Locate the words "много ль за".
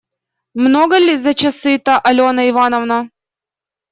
0.67-1.33